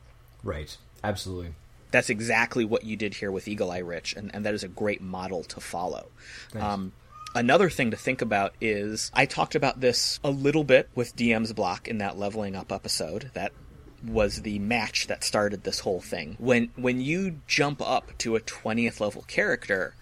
[0.45, 0.77] Right.
[1.03, 1.55] Absolutely.
[1.91, 4.69] That's exactly what you did here with Eagle Eye Rich, and, and that is a
[4.69, 6.09] great model to follow.
[6.55, 6.93] Um,
[7.35, 11.53] another thing to think about is I talked about this a little bit with DM's
[11.53, 13.31] block in that leveling up episode.
[13.35, 13.53] That
[14.07, 16.37] was the match that started this whole thing.
[16.39, 19.95] When when you jump up to a twentieth level character,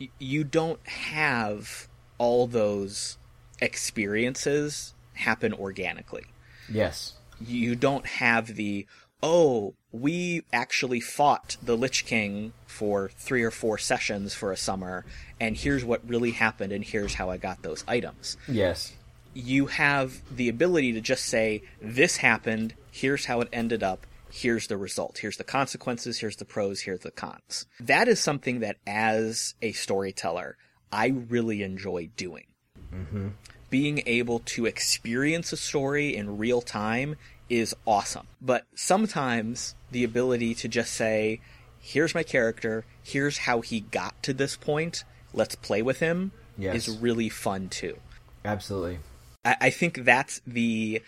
[0.00, 3.18] y- you don't have all those
[3.60, 6.24] experiences happen organically
[6.68, 7.14] Yes.
[7.40, 8.86] you don't have the
[9.22, 15.04] oh we actually fought the lich king for three or four sessions for a summer
[15.38, 18.36] and here's what really happened and here's how i got those items.
[18.48, 18.92] Yes.
[19.34, 24.66] you have the ability to just say this happened here's how it ended up here's
[24.66, 25.18] the result.
[25.18, 27.66] Here's the consequences here's the pros here's the cons.
[27.80, 30.56] That is something that as a storyteller
[30.90, 32.46] i really enjoy doing.
[32.94, 33.28] Mm-hmm.
[33.70, 37.16] Being able to experience a story in real time
[37.52, 38.26] is awesome.
[38.40, 41.40] But sometimes the ability to just say,
[41.80, 46.88] here's my character, here's how he got to this point, let's play with him, Yes.
[46.88, 47.98] is really fun too.
[48.44, 48.98] Absolutely.
[49.44, 51.02] I, I think that's the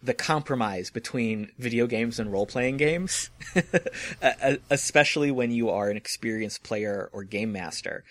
[0.00, 3.30] the compromise between video games and role playing games,
[4.70, 8.04] especially when you are an experienced player or game master.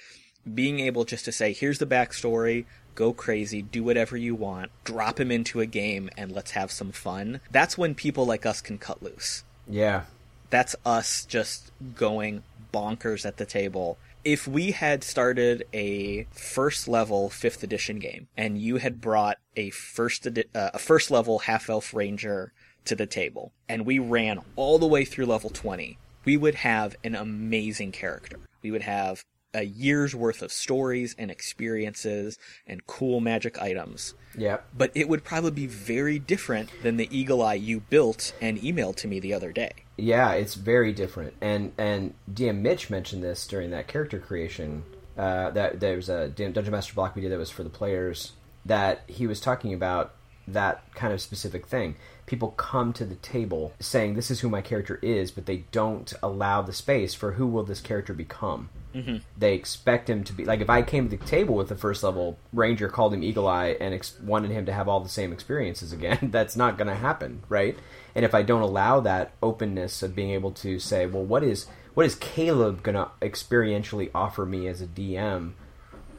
[0.53, 2.65] Being able just to say, here's the backstory,
[2.97, 6.91] go crazy, do whatever you want, drop him into a game, and let's have some
[6.91, 7.39] fun.
[7.51, 10.01] That's when people like us can cut loose Yeah.
[10.49, 13.97] that's us just going bonkers at the table.
[14.25, 19.69] If we had started a first level fifth edition game and you had brought a
[19.69, 22.51] first edi- uh, a first level half elf ranger
[22.85, 26.95] to the table and we ran all the way through level 20, we would have
[27.05, 28.39] an amazing character.
[28.61, 29.23] We would have
[29.57, 34.57] a year's worth of stories and experiences and cool magic items Yeah.
[34.77, 38.95] but it would probably be very different than the eagle eye you built and emailed
[38.97, 39.71] to me the other day.
[39.97, 41.33] Yeah, it's very different.
[41.41, 44.83] And and DM Mitch mentioned this during that character creation.
[45.17, 48.33] Uh, that there was a Dungeon Master block we did that was for the players.
[48.65, 50.13] That he was talking about
[50.47, 51.95] that kind of specific thing.
[52.27, 56.13] People come to the table saying, "This is who my character is," but they don't
[56.21, 58.69] allow the space for who will this character become.
[58.93, 59.17] Mm-hmm.
[59.37, 62.03] They expect him to be like if I came to the table with the first
[62.03, 65.31] level ranger, called him Eagle Eye, and ex- wanted him to have all the same
[65.31, 66.19] experiences again.
[66.31, 67.77] That's not going to happen, right?
[68.15, 71.67] And if I don't allow that openness of being able to say, well, what is
[71.93, 75.53] what is Caleb going to experientially offer me as a DM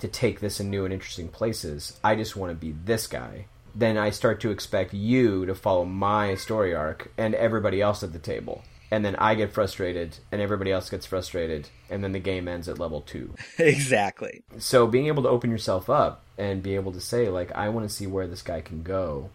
[0.00, 1.98] to take this in new and interesting places?
[2.02, 3.46] I just want to be this guy.
[3.78, 8.12] Then I start to expect you to follow my story arc and everybody else at
[8.12, 8.64] the table.
[8.90, 12.68] And then I get frustrated, and everybody else gets frustrated, and then the game ends
[12.68, 14.42] at level two exactly.
[14.58, 17.88] so being able to open yourself up and be able to say like i want
[17.88, 19.30] to see where this guy can go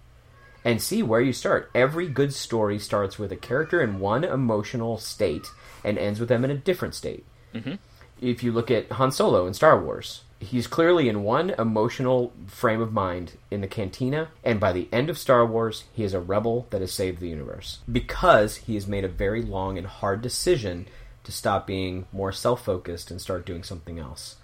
[0.65, 4.97] and see where you start every good story starts with a character in one emotional
[4.97, 5.47] state
[5.83, 7.75] and ends with them in a different state mm-hmm.
[8.21, 12.81] if you look at han solo in star wars he's clearly in one emotional frame
[12.81, 16.19] of mind in the cantina and by the end of star wars he is a
[16.19, 17.79] rebel that has saved the universe.
[17.91, 20.87] Because he has made a very long and hard decision
[21.23, 24.35] to stop being more self-focused and start doing something else.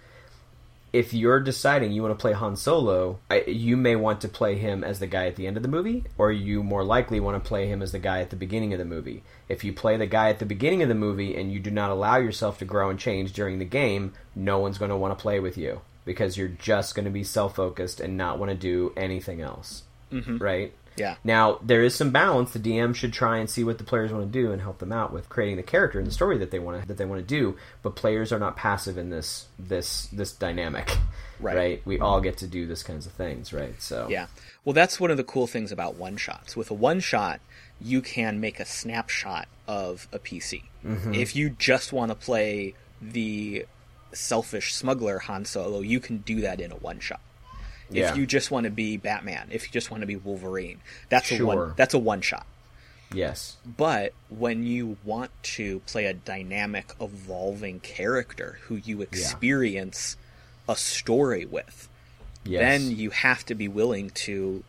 [0.92, 4.56] If you're deciding you want to play Han Solo, I, you may want to play
[4.56, 7.42] him as the guy at the end of the movie, or you more likely want
[7.42, 9.22] to play him as the guy at the beginning of the movie.
[9.48, 11.92] If you play the guy at the beginning of the movie and you do not
[11.92, 15.22] allow yourself to grow and change during the game, no one's going to want to
[15.22, 18.58] play with you because you're just going to be self focused and not want to
[18.58, 19.84] do anything else.
[20.12, 20.40] Mm-hmm.
[20.40, 20.74] Right?
[20.98, 21.18] Yeah.
[21.24, 22.52] Now there is some balance.
[22.52, 24.92] The DM should try and see what the players want to do and help them
[24.92, 27.22] out with creating the character and the story that they want to that they want
[27.22, 27.58] to do.
[27.84, 30.98] But players are not passive in this this this dynamic,
[31.40, 31.86] Right.
[31.86, 33.80] We all get to do this kinds of things, right?
[33.80, 34.26] So Yeah.
[34.66, 36.58] Well, that's one of the cool things about one shots.
[36.58, 37.40] With a one shot,
[37.80, 40.64] you can make a snapshot of a PC.
[40.84, 41.14] Mm-hmm.
[41.14, 43.68] If you just want to play the
[44.14, 47.22] selfish smuggler Han Solo, you can do that in a one shot.
[47.90, 48.12] Yeah.
[48.12, 51.32] If you just want to be Batman, if you just want to be Wolverine, that's
[51.32, 52.46] a one that's a one shot.
[53.14, 60.18] yes, But when you want to play a dynamic, evolving character who you experience
[60.68, 61.90] a story with,
[62.46, 64.64] yes, then you have to be willing to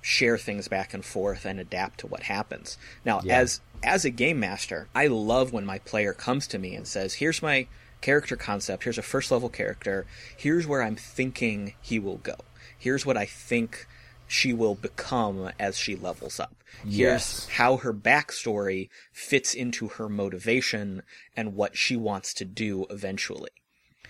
[0.00, 2.78] share things back and forth and adapt to what happens.
[3.04, 3.38] Now, Yeah.
[3.40, 7.14] as as a game master, I love when my player comes to me and says,
[7.14, 7.66] "Here's my
[8.00, 8.84] character concept.
[8.84, 10.06] Here's a first level character.
[10.36, 12.36] Here's where I'm thinking he will go.
[12.78, 13.86] Here's what I think
[14.26, 16.54] she will become as she levels up.
[16.84, 17.48] Here's Yes.
[17.56, 21.02] how her backstory fits into her motivation
[21.36, 23.50] and what she wants to do eventually."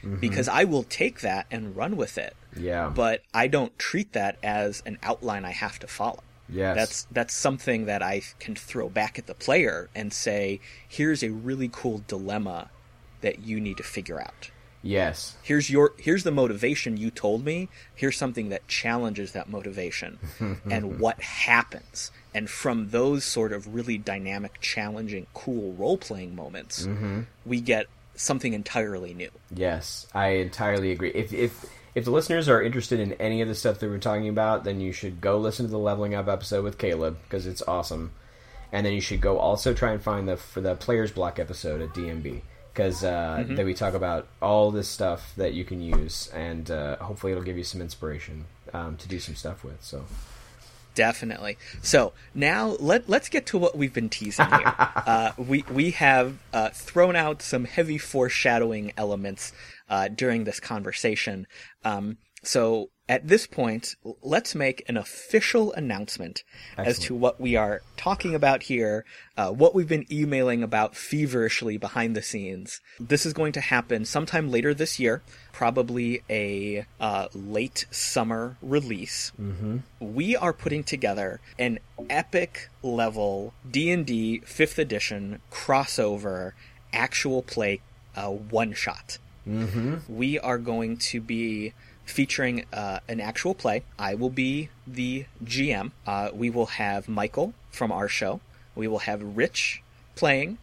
[0.03, 0.16] Mm-hmm.
[0.20, 4.37] Because I will take that and run with it yeah, but I don't treat that
[4.44, 6.22] as an outline I have to follow.
[6.48, 11.22] yes, That's that's something that I can throw back at the player and say, here's
[11.24, 12.70] a really cool dilemma
[13.21, 14.51] that you need to figure out.
[14.83, 17.69] yes, Here's your here's the motivation you told me.
[17.95, 20.19] Here's something that challenges that motivation
[20.71, 22.11] and what happens.
[22.35, 27.23] And from those sort of really dynamic, challenging, cool role playing moments, mm-hmm.
[27.45, 29.31] we get something entirely new.
[29.55, 30.07] yes.
[30.15, 31.11] I entirely agree.
[31.11, 34.29] If if if the listeners are interested in any of the stuff that we're talking
[34.29, 37.63] about, then you should go listen to the leveling up episode with Caleb because it's
[37.67, 38.13] awesome.
[38.71, 41.81] And then you should go also try and find the for the players block episode
[41.81, 42.43] at DMB
[42.79, 43.57] because uh, Mm-hmm.
[43.57, 47.45] that we talk about all this stuff that you can use, and uh, hopefully it'll
[47.45, 49.83] give you some inspiration um, to do some stuff with.
[49.83, 50.05] So
[50.95, 51.59] Definitely.
[51.83, 54.75] So now let let's get to what we've been teasing here.
[54.79, 59.53] uh, we we have uh, thrown out some heavy foreshadowing elements
[59.88, 61.47] uh, during this conversation.
[61.85, 66.44] Um, so at this point, let's make an official announcement
[66.77, 69.05] as to what we are talking about here,
[69.37, 72.81] uh, what we've been emailing about feverishly behind the scenes.
[73.01, 79.33] This is going to happen sometime later this year, probably a uh, late summer release
[80.01, 81.79] we are putting together an
[82.11, 86.53] epic level D&D 5th edition crossover
[86.92, 87.81] actual play
[88.16, 89.18] uh, one shot.
[89.47, 89.97] Mm-hmm.
[90.09, 91.73] We are going to be
[92.09, 93.85] featuring uh, an actual play.
[93.99, 95.92] I will be the GM.
[96.07, 98.40] Uh, we will have Michael from our show.
[98.75, 99.83] We will have Rich
[100.16, 100.59] playing.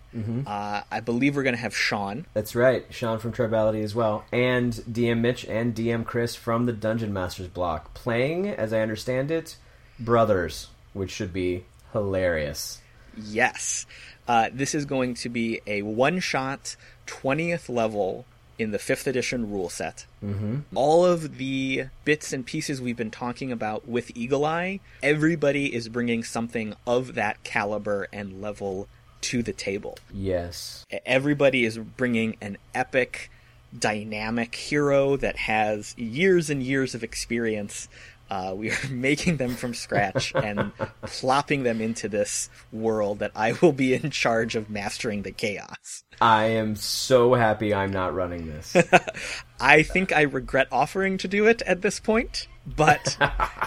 [0.47, 2.25] Uh, I believe we're going to have Shawn.
[2.33, 6.73] That's right, Shawn from Tribality as well, and DM Mitch and DM Chris from the
[6.73, 9.57] Dungeon Masters block, playing, as I understand it,
[9.99, 12.81] brothers, which should be hilarious.
[13.17, 13.85] Yes.
[14.27, 16.75] Uh, this is going to be a one shot
[17.07, 18.25] 20th level
[18.57, 20.05] in the 5th edition rule set.
[20.23, 20.59] Mm-hmm.
[20.73, 25.89] All of the bits and pieces we've been talking about with Eagle Eye, everybody is
[25.89, 28.87] bringing something of that caliber and level
[29.21, 29.97] to the table.
[30.13, 33.31] Yes, Everybody is bringing an epic,
[33.77, 37.89] dynamic hero that has years and years of experience.
[38.29, 40.71] Uh, we are making them from scratch and
[41.03, 46.03] plopping them into this world that I will be in charge of mastering the chaos.
[46.21, 48.75] I am so happy I'm not running this.
[49.59, 53.17] I think I regret offering to do it at this point, but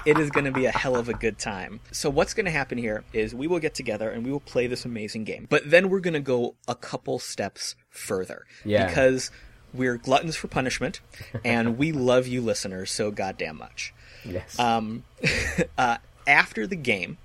[0.07, 1.81] it is going to be a hell of a good time.
[1.93, 4.67] So, what's going to happen here is we will get together and we will play
[4.67, 8.45] this amazing game, but then we're going to go a couple steps further.
[8.65, 8.87] Yeah.
[8.87, 9.31] Because
[9.75, 11.01] we're gluttons for punishment
[11.45, 13.93] and we love you listeners so goddamn much.
[14.25, 15.05] Yes, Um,
[15.79, 17.19] uh, after the game,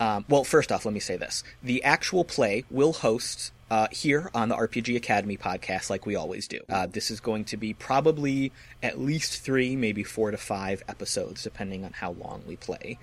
[0.00, 4.30] um, well, first off, let me say this: the actual play will host uh, here
[4.34, 6.60] on the RPG Academy podcast, like we always do.
[6.68, 11.42] Uh, this is going to be probably at least three, maybe four to five episodes,
[11.42, 12.98] depending on how long we play.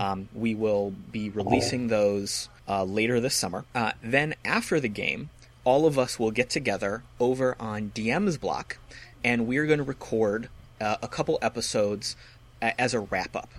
[0.00, 3.64] Um, we will be releasing those uh, later this summer.
[3.74, 5.30] Uh, then, after the game,
[5.64, 8.78] all of us will get together over on DM's block,
[9.24, 10.48] and we're going to record
[10.80, 12.16] uh, a couple episodes
[12.62, 13.50] as a wrap up.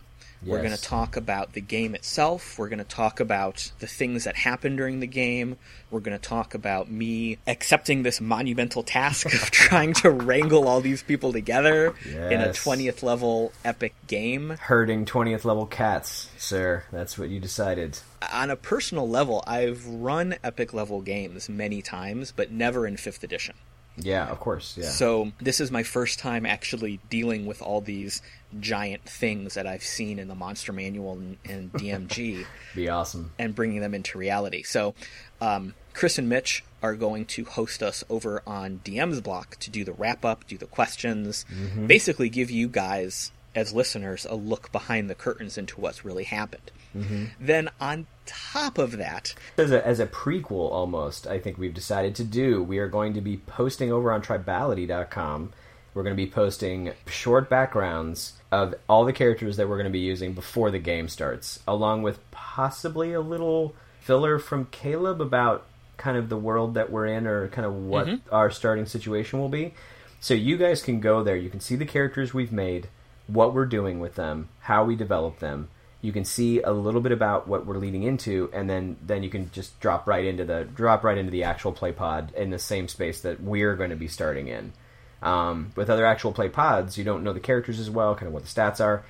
[0.46, 2.60] We're going to talk about the game itself.
[2.60, 5.58] We're going to talk about the things that happened during the game.
[5.90, 10.82] We're going to talk about me accepting this monumental task of trying to wrangle all
[10.82, 14.58] these people together in a 20th level epic game.
[14.60, 16.84] Herding 20th level cats, sir.
[16.92, 18.00] That's what you decided.
[18.32, 23.24] On a personal level, I've run epic level games many times, but never in 5th
[23.24, 23.56] edition.
[23.98, 24.78] Yeah, of course.
[24.78, 24.90] Yeah.
[24.90, 28.22] So this is my first time actually dealing with all these
[28.60, 33.32] giant things that I've seen in the Monster Manual and, and DMG Be awesome.
[33.38, 34.64] and bringing them into reality.
[34.64, 34.96] So
[35.42, 39.84] um, Chris and Mitch are going to host us over on DM's block to do
[39.84, 41.46] the wrap up, do the questions,
[41.88, 46.72] basically give you guys as listeners a look behind the curtains into what's really happened.
[46.96, 47.26] Mm-hmm.
[47.40, 52.16] Then on top of that, As a, as a prequel, almost, I think we've decided
[52.16, 52.64] to do.
[52.64, 55.54] We are going to be posting over on Tribality.com.
[55.94, 59.92] We're going to be posting short backgrounds of all the characters that we're going to
[59.92, 65.66] be using before the game starts, along with possibly a little filler from Caleb about
[65.98, 68.36] kind of the world that we're in or kind of what mm-hmm.
[68.36, 69.74] our starting situation will be.
[70.20, 71.36] So you guys can go there.
[71.36, 72.90] You can see the characters we've made,
[73.28, 75.70] what we're doing with them, how we develop them.
[76.02, 79.30] You can see a little bit about what we're leading into, and then then you
[79.30, 82.60] can just drop right into the drop right into the actual play pod in the
[82.60, 84.74] same space that we're going to be starting in.
[85.22, 88.34] Um, with other actual play pods, you don't know the characters as well, kind of
[88.34, 89.06] what the stats are.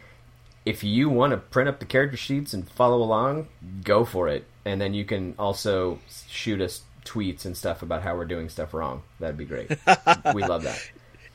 [0.64, 3.48] If you want to print up the character sheets and follow along,
[3.84, 4.46] go for it.
[4.64, 6.00] And then you can also
[6.30, 9.02] shoot us tweets and stuff about how we're doing stuff wrong.
[9.20, 9.70] That'd be great.
[10.34, 10.80] we love that.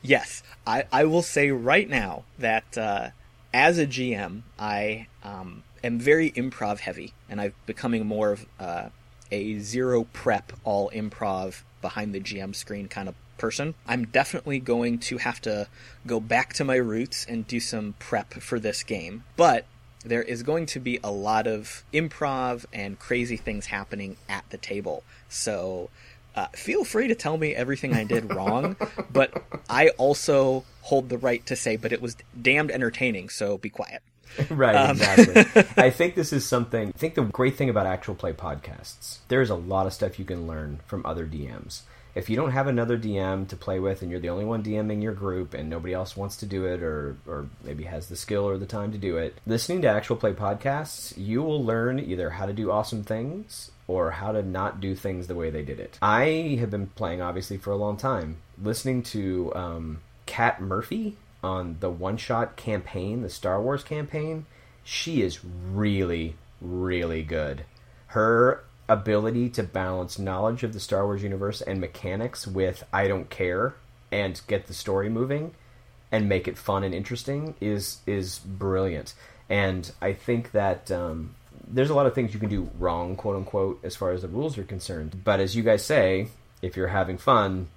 [0.01, 3.09] Yes, I, I will say right now that uh,
[3.53, 8.89] as a GM, I um, am very improv heavy, and I'm becoming more of uh,
[9.31, 13.73] a zero prep, all improv behind the GM screen kind of person.
[13.87, 15.67] I'm definitely going to have to
[16.05, 19.65] go back to my roots and do some prep for this game, but
[20.03, 24.57] there is going to be a lot of improv and crazy things happening at the
[24.57, 25.03] table.
[25.27, 25.89] So
[26.35, 28.75] uh, feel free to tell me everything I did wrong,
[29.11, 33.69] but I also hold the right to say, but it was damned entertaining, so be
[33.69, 34.01] quiet.
[34.49, 35.63] right, exactly.
[35.83, 36.89] I think this is something.
[36.89, 40.25] I think the great thing about actual play podcasts, there's a lot of stuff you
[40.25, 41.81] can learn from other DMs.
[42.15, 45.01] If you don't have another DM to play with, and you're the only one DMing
[45.01, 48.47] your group, and nobody else wants to do it, or or maybe has the skill
[48.47, 52.29] or the time to do it, listening to actual play podcasts, you will learn either
[52.29, 55.79] how to do awesome things or how to not do things the way they did
[55.79, 55.97] it.
[55.99, 58.37] I have been playing obviously for a long time.
[58.61, 64.45] Listening to um, Kat Murphy on the one shot campaign, the Star Wars campaign,
[64.83, 67.65] she is really, really good.
[68.07, 73.31] Her ability to balance knowledge of the Star Wars universe and mechanics with I don't
[73.31, 73.73] care
[74.11, 75.55] and get the story moving
[76.11, 79.15] and make it fun and interesting is is brilliant.
[79.49, 81.33] And I think that um,
[81.69, 84.27] there's a lot of things you can do wrong, quote unquote, as far as the
[84.27, 85.21] rules are concerned.
[85.23, 86.27] But as you guys say,
[86.61, 87.67] if you're having fun,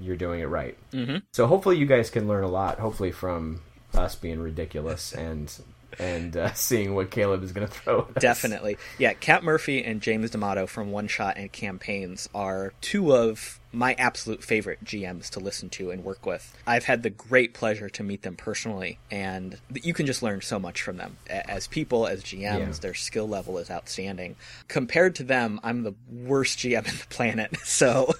[0.00, 0.76] you're doing it right.
[0.92, 1.18] Mm-hmm.
[1.32, 2.78] So hopefully you guys can learn a lot.
[2.78, 3.60] Hopefully from
[3.94, 5.52] us being ridiculous and
[5.98, 8.00] and uh, seeing what Caleb is going to throw.
[8.10, 8.22] At us.
[8.22, 8.76] Definitely.
[8.98, 13.94] Yeah, Kat Murphy and James D'Amato from One Shot and Campaigns are two of my
[13.94, 16.56] absolute favorite GMs to listen to and work with.
[16.66, 20.58] I've had the great pleasure to meet them personally, and you can just learn so
[20.58, 21.16] much from them.
[21.28, 22.72] As people, as GMs, Yeah.
[22.80, 24.34] their skill level is outstanding.
[24.66, 27.56] Compared to them, I'm the worst GM in the planet.
[27.64, 28.12] So,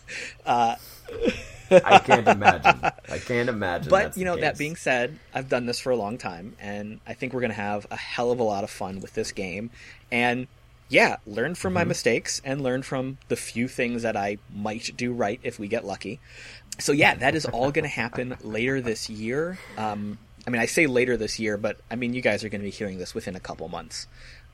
[0.47, 0.77] uh,
[1.71, 2.81] I can't imagine.
[3.09, 3.91] I can't imagine.
[3.91, 7.15] but you know that being said i've done this for a long time and i
[7.15, 9.71] think we're going to have a hell of a lot of fun with this game
[10.11, 10.47] and
[10.89, 11.75] yeah learn from Mm-hmm.
[11.75, 15.69] my mistakes and learn from the few things that i might do right if we
[15.69, 16.19] get lucky
[16.79, 20.67] so yeah that is all going to happen later this year um, i mean i
[20.67, 23.15] say later this year but i mean you guys are going to be hearing this
[23.15, 24.07] within a couple months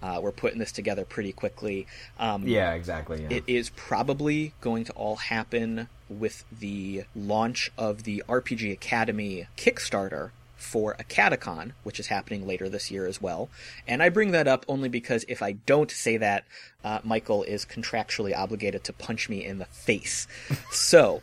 [0.02, 1.86] uh, we're putting this together pretty quickly
[2.18, 3.22] um, yeah, exactly.
[3.22, 3.36] Yeah.
[3.36, 10.30] it is probably going to all happen with the launch of the RPG Academy Kickstarter
[10.56, 13.48] for AcadeCon, which is happening later this year as well.
[13.86, 16.44] And I bring that up only because if I don't say that,
[16.82, 20.26] uh, Michael is contractually obligated to punch me in the face.
[20.70, 21.22] So,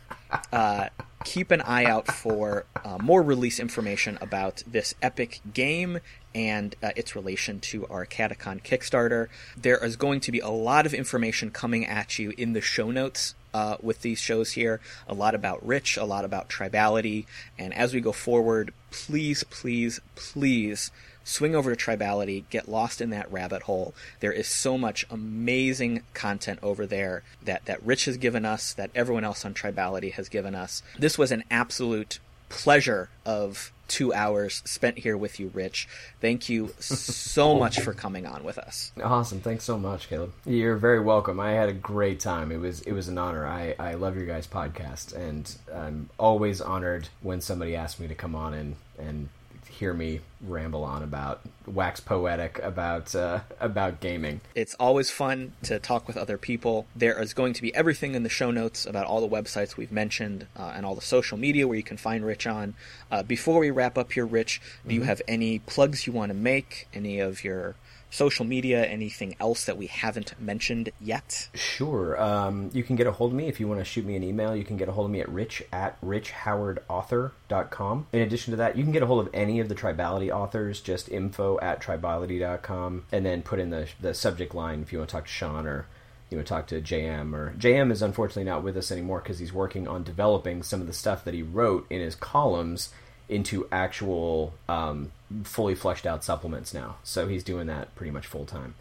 [0.52, 0.88] uh,
[1.24, 5.98] keep an eye out for uh, more release information about this epic game
[6.34, 9.28] and uh, its relation to our AcadeCon Kickstarter.
[9.56, 12.90] There is going to be a lot of information coming at you in the show
[12.90, 14.80] notes uh, with these shows here.
[15.08, 17.26] A lot about Rich, a lot about Tribality,
[17.58, 20.90] and as we go forward, please, please, please
[21.24, 23.94] swing over to Tribality, get lost in that rabbit hole.
[24.20, 28.90] There is so much amazing content over there that, that Rich has given us, that
[28.94, 30.82] everyone else on Tribality has given us.
[30.98, 32.18] This was an absolute
[32.48, 35.88] pleasure of two hours spent here with you, Rich.
[36.20, 38.92] Thank you so much for coming on with us.
[39.02, 39.40] Awesome.
[39.40, 40.32] Thanks so much, Caleb.
[40.46, 41.40] You're very welcome.
[41.40, 42.50] I had a great time.
[42.50, 43.46] It was it was an honor.
[43.46, 48.14] I, I love your guys' podcast, and I'm always honored when somebody asks me to
[48.14, 49.28] come on and, and
[49.74, 54.40] hear me ramble on about wax poetic about uh, about gaming.
[54.54, 56.86] It's always fun to talk with other people.
[56.94, 59.92] There is going to be everything in the show notes about all the websites we've
[59.92, 62.74] mentioned uh, and all the social media where you can find Rich on.
[63.10, 64.90] Uh, before we wrap up here, Rich, do mm-hmm.
[64.90, 66.88] you have any plugs you want to make?
[66.94, 67.74] Any of your
[68.14, 71.48] social media, anything else that we haven't mentioned yet?
[71.54, 72.22] Sure.
[72.22, 74.22] Um, you can get a hold of me if you want to shoot me an
[74.22, 74.54] email.
[74.54, 78.06] You can get a hold of me at rich at richhowardauthor.com.
[78.12, 80.80] In addition to that, you can get a hold of any of the Tribality authors,
[80.80, 85.10] just info at tribality.com, and then put in the, the subject line if you want
[85.10, 85.88] to talk to Shawn or
[86.30, 89.38] you want to talk to JM or JM is unfortunately not with us anymore because
[89.38, 92.90] he's working on developing some of the stuff that he wrote in his columns
[93.28, 95.12] into actual um,
[95.44, 96.96] fully fleshed out supplements now.
[97.02, 98.74] So he's doing that pretty much full time.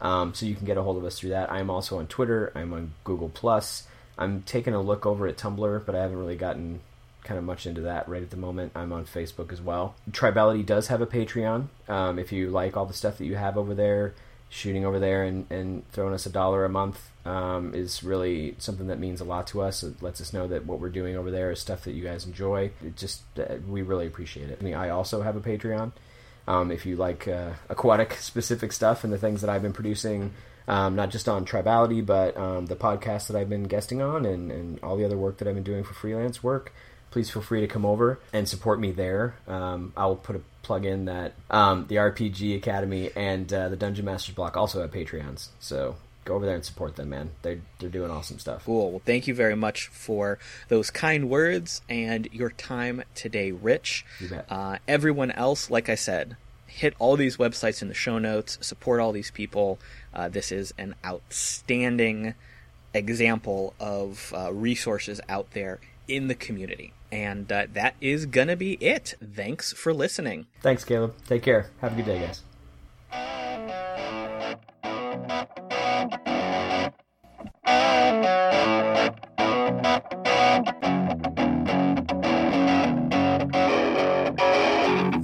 [0.00, 1.50] Um, so you can get a hold of us through that.
[1.50, 2.52] I'm also on Twitter.
[2.54, 3.86] I'm on Google Plus.
[4.18, 6.80] I'm taking a look over at Tumblr, but I haven't really gotten
[7.24, 8.72] kind of much into that right at the moment.
[8.74, 9.94] I'm on Facebook as well.
[10.10, 11.66] Tribality does have a Patreon.
[11.88, 14.14] Um, if you like all the stuff that you have over there,
[14.48, 18.86] shooting over there and, and throwing us a dollar a month um, is really something
[18.86, 19.82] that means a lot to us.
[19.82, 22.26] It lets us know that what we're doing over there is stuff that you guys
[22.26, 22.70] enjoy.
[22.84, 24.58] It just uh, we really appreciate it.
[24.60, 25.92] I mean, I also have a Patreon.
[26.48, 30.32] Um, if you like uh, aquatic specific stuff and the things that I've been producing,
[30.68, 34.52] um, not just on Tribality, but um, the podcast that I've been guesting on and,
[34.52, 36.72] and all the other work that I've been doing for freelance work,
[37.10, 39.36] please feel free to come over and support me there.
[39.48, 44.04] Um, I'll put a plug in that um, the RPG Academy and uh, the Dungeon
[44.04, 45.48] Masters block also have Patreons.
[45.60, 47.30] So go over there and support them, man.
[47.42, 48.64] They're they're doing awesome stuff.
[48.64, 48.90] Cool.
[48.90, 50.38] Well, thank you very much for
[50.68, 54.04] those kind words and your time today, Rich.
[54.20, 54.46] You bet.
[54.50, 56.36] Uh, everyone else, like I said,
[56.66, 58.58] hit all these websites in the show notes.
[58.60, 59.78] Support all these people.
[60.12, 62.34] Uh, this is an outstanding
[62.92, 66.92] example of uh, resources out there in the community.
[67.12, 69.14] And uh, that is going to be it.
[69.22, 70.46] Thanks for listening.
[70.60, 71.14] Thanks, Caleb.
[71.26, 71.70] Take care.
[71.80, 72.42] Have a good day, guys.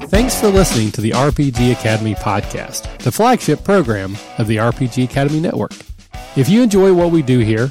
[0.08, 5.40] Thanks for listening to the RPG Academy podcast, the flagship program of the RPG Academy
[5.40, 5.72] Network.
[6.36, 7.70] If you enjoy what we do here,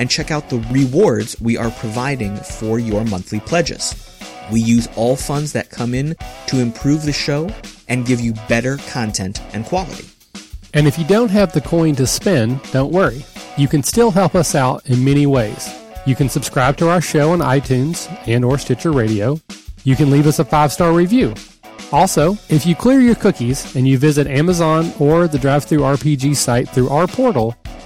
[0.00, 3.94] and check out the rewards we are providing for your monthly pledges.
[4.50, 7.50] We use all funds that come in to improve the show
[7.86, 10.08] and give you better content and quality.
[10.72, 13.24] And if you don't have the coin to spend, don't worry.
[13.56, 15.68] You can still help us out in many ways.
[16.06, 19.38] You can subscribe to our show on iTunes and or Stitcher Radio.
[19.84, 21.34] You can leave us a five-star review.
[21.92, 26.88] Also, if you clear your cookies and you visit Amazon or the DriveThruRPG site through
[26.88, 27.56] our portal,